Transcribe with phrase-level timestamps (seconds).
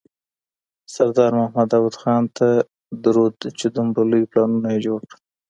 [0.93, 2.49] سردار محمد داود خان ته
[3.03, 5.19] درود چي دومره لوی پلانونه یې جوړ کړل.